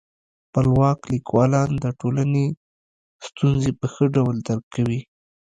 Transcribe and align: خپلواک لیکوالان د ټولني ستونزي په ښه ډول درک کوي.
خپلواک 0.47 0.99
لیکوالان 1.13 1.69
د 1.83 1.85
ټولني 1.99 2.45
ستونزي 3.27 3.71
په 3.79 3.85
ښه 3.93 4.05
ډول 4.15 4.35
درک 4.47 4.65
کوي. 4.75 4.99